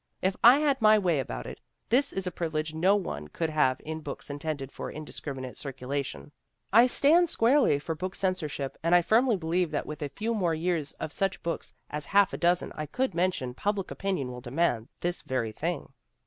If 0.19 0.35
I 0.43 0.57
had 0.57 0.81
my 0.81 0.97
way 0.97 1.19
about 1.19 1.45
it, 1.45 1.59
this 1.89 2.11
is 2.11 2.25
a 2.25 2.31
privi 2.31 2.53
lege 2.53 2.73
no 2.73 2.95
one 2.95 3.27
could 3.27 3.51
have 3.51 3.79
in 3.85 3.99
books 3.99 4.31
intended 4.31 4.71
for 4.71 4.91
indis 4.91 5.21
criminate 5.21 5.57
circulation. 5.57 6.31
I 6.73 6.87
stand 6.87 7.29
squarely 7.29 7.77
for 7.77 7.93
book 7.93 8.15
cen 8.15 8.33
sorship, 8.33 8.77
and 8.81 8.95
I 8.95 9.03
firmly 9.03 9.35
believe 9.35 9.69
that 9.69 9.85
with 9.85 10.01
a 10.01 10.09
few 10.09 10.33
more 10.33 10.55
years 10.55 10.93
of 10.93 11.11
such 11.11 11.43
books 11.43 11.73
as 11.91 12.07
half 12.07 12.33
a 12.33 12.37
dozen 12.37 12.71
I 12.73 12.87
could 12.87 13.13
mention, 13.13 13.53
public 13.53 13.91
opinion 13.91 14.31
will 14.31 14.41
demand 14.41 14.87
this 15.01 15.21
very 15.21 15.51
thing. 15.51 15.93